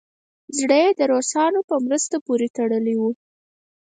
زړه 0.57 0.77
یې 0.83 0.89
د 0.99 1.01
روسانو 1.13 1.59
په 1.69 1.75
مرستو 1.85 2.17
پورې 2.27 2.47
تړلی 2.57 2.95
وو. 2.97 3.09